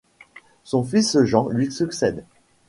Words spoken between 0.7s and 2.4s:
fils Jean lui succède.